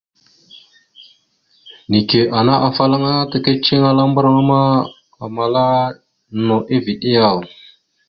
[1.89, 4.59] Neke ma, afalaŋa ana taka ceŋelara mbarŋa ma,
[5.23, 5.65] amala
[6.45, 7.37] no eveɗe yaw?